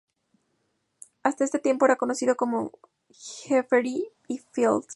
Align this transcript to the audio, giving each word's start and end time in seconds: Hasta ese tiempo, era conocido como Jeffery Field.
Hasta 1.21 1.43
ese 1.43 1.59
tiempo, 1.59 1.85
era 1.85 1.95
conocido 1.95 2.35
como 2.35 2.71
Jeffery 3.11 4.09
Field. 4.51 4.85